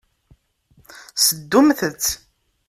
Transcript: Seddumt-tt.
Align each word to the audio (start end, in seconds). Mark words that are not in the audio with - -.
Seddumt-tt. 1.25 2.07